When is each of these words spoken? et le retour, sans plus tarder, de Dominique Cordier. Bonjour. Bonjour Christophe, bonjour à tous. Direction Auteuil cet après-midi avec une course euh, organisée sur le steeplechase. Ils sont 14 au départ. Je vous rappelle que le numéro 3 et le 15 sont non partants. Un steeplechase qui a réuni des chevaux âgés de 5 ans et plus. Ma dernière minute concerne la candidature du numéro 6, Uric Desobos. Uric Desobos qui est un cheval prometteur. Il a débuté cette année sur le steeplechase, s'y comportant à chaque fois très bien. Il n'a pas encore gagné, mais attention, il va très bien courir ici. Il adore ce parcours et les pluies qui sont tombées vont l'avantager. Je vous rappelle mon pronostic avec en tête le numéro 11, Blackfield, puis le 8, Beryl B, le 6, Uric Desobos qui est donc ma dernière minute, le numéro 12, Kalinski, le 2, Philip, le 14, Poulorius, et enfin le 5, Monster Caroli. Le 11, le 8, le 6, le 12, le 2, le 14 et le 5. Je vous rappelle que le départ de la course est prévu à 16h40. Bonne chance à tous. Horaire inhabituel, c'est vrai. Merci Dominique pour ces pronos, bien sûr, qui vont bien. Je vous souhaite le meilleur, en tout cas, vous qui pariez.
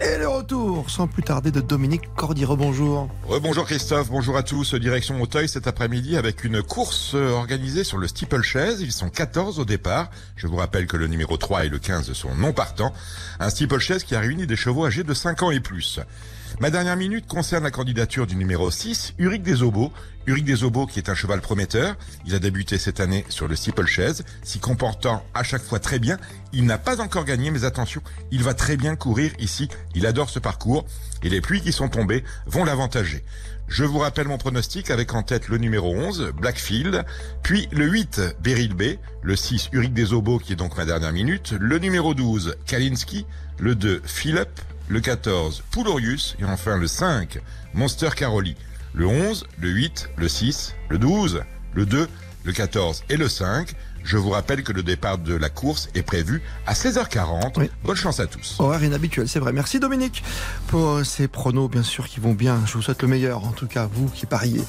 et 0.00 0.18
le 0.18 0.28
retour, 0.28 0.88
sans 0.90 1.06
plus 1.06 1.22
tarder, 1.22 1.50
de 1.50 1.60
Dominique 1.60 2.14
Cordier. 2.14 2.46
Bonjour. 2.46 3.08
Bonjour 3.42 3.64
Christophe, 3.64 4.10
bonjour 4.10 4.36
à 4.36 4.42
tous. 4.42 4.74
Direction 4.74 5.20
Auteuil 5.20 5.48
cet 5.48 5.66
après-midi 5.66 6.16
avec 6.16 6.44
une 6.44 6.62
course 6.62 7.12
euh, 7.14 7.30
organisée 7.30 7.84
sur 7.84 7.98
le 7.98 8.06
steeplechase. 8.06 8.80
Ils 8.80 8.92
sont 8.92 9.08
14 9.08 9.58
au 9.58 9.64
départ. 9.64 10.10
Je 10.36 10.46
vous 10.46 10.56
rappelle 10.56 10.86
que 10.86 10.96
le 10.96 11.06
numéro 11.06 11.36
3 11.36 11.66
et 11.66 11.68
le 11.68 11.78
15 11.78 12.12
sont 12.12 12.34
non 12.34 12.52
partants. 12.52 12.92
Un 13.40 13.50
steeplechase 13.50 14.04
qui 14.04 14.14
a 14.14 14.20
réuni 14.20 14.46
des 14.46 14.56
chevaux 14.56 14.86
âgés 14.86 15.04
de 15.04 15.14
5 15.14 15.42
ans 15.42 15.50
et 15.50 15.60
plus. 15.60 16.00
Ma 16.58 16.70
dernière 16.70 16.96
minute 16.96 17.26
concerne 17.26 17.64
la 17.64 17.70
candidature 17.70 18.26
du 18.26 18.34
numéro 18.34 18.70
6, 18.70 19.12
Uric 19.18 19.42
Desobos. 19.42 19.92
Uric 20.24 20.46
Desobos 20.46 20.86
qui 20.86 20.98
est 20.98 21.10
un 21.10 21.14
cheval 21.14 21.42
prometteur. 21.42 21.96
Il 22.24 22.34
a 22.34 22.38
débuté 22.38 22.78
cette 22.78 22.98
année 22.98 23.26
sur 23.28 23.46
le 23.46 23.54
steeplechase, 23.54 24.24
s'y 24.42 24.58
comportant 24.58 25.22
à 25.34 25.42
chaque 25.42 25.62
fois 25.62 25.80
très 25.80 25.98
bien. 25.98 26.16
Il 26.54 26.64
n'a 26.64 26.78
pas 26.78 27.02
encore 27.02 27.26
gagné, 27.26 27.50
mais 27.50 27.64
attention, 27.64 28.00
il 28.30 28.42
va 28.42 28.54
très 28.54 28.78
bien 28.78 28.96
courir 28.96 29.32
ici. 29.38 29.68
Il 29.94 30.06
adore 30.06 30.30
ce 30.30 30.38
parcours 30.38 30.86
et 31.22 31.28
les 31.28 31.42
pluies 31.42 31.60
qui 31.60 31.72
sont 31.72 31.90
tombées 31.90 32.24
vont 32.46 32.64
l'avantager. 32.64 33.22
Je 33.68 33.84
vous 33.84 33.98
rappelle 33.98 34.28
mon 34.28 34.38
pronostic 34.38 34.90
avec 34.90 35.12
en 35.14 35.22
tête 35.22 35.48
le 35.48 35.58
numéro 35.58 35.92
11, 35.92 36.32
Blackfield, 36.40 37.04
puis 37.42 37.68
le 37.72 37.86
8, 37.86 38.36
Beryl 38.40 38.74
B, 38.74 38.82
le 39.22 39.36
6, 39.36 39.70
Uric 39.72 39.92
Desobos 39.92 40.38
qui 40.38 40.52
est 40.52 40.56
donc 40.56 40.76
ma 40.76 40.84
dernière 40.84 41.12
minute, 41.12 41.52
le 41.58 41.78
numéro 41.78 42.14
12, 42.14 42.56
Kalinski, 42.64 43.26
le 43.58 43.74
2, 43.74 44.02
Philip, 44.04 44.48
le 44.88 45.00
14, 45.00 45.64
Poulorius, 45.72 46.36
et 46.38 46.44
enfin 46.44 46.76
le 46.76 46.86
5, 46.86 47.40
Monster 47.74 48.10
Caroli. 48.14 48.56
Le 48.94 49.06
11, 49.06 49.46
le 49.60 49.68
8, 49.68 50.10
le 50.16 50.28
6, 50.28 50.74
le 50.88 50.98
12, 50.98 51.42
le 51.74 51.86
2, 51.86 52.08
le 52.46 52.52
14 52.52 53.04
et 53.10 53.16
le 53.16 53.28
5. 53.28 53.74
Je 54.04 54.16
vous 54.16 54.30
rappelle 54.30 54.62
que 54.62 54.72
le 54.72 54.84
départ 54.84 55.18
de 55.18 55.34
la 55.34 55.48
course 55.48 55.88
est 55.94 56.02
prévu 56.02 56.40
à 56.64 56.74
16h40. 56.74 57.68
Bonne 57.82 57.96
chance 57.96 58.20
à 58.20 58.26
tous. 58.26 58.56
Horaire 58.60 58.84
inhabituel, 58.84 59.28
c'est 59.28 59.40
vrai. 59.40 59.52
Merci 59.52 59.80
Dominique 59.80 60.22
pour 60.68 61.04
ces 61.04 61.26
pronos, 61.26 61.68
bien 61.68 61.82
sûr, 61.82 62.06
qui 62.06 62.20
vont 62.20 62.32
bien. 62.32 62.62
Je 62.66 62.74
vous 62.74 62.82
souhaite 62.82 63.02
le 63.02 63.08
meilleur, 63.08 63.44
en 63.44 63.50
tout 63.50 63.66
cas, 63.66 63.88
vous 63.92 64.08
qui 64.08 64.26
pariez. 64.26 64.62